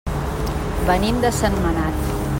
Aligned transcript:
Venim 0.87 1.21
de 1.27 1.33
Sentmenat. 1.41 2.01